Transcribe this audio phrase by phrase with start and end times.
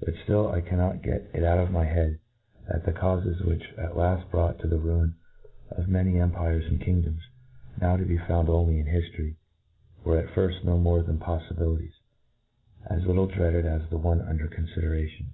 [0.00, 2.18] Byt ftiU I cannot get it put of my head,
[2.66, 5.12] that the caufes which at laft brought on the ruii^
[5.70, 7.20] of m?iny empires and, kingdoms,
[7.78, 9.34] now to be found only in hiftory,^
[10.02, 11.92] were at firft no more than poffibilities,
[12.86, 15.26] as little dreaded as the one under confideratipn.